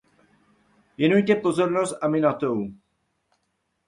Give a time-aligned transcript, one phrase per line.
[0.97, 2.67] Věnujte pozornost Aminatou!